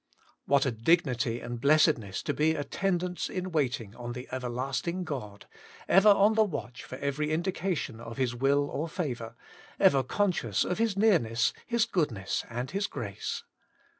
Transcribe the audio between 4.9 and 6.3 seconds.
God, ever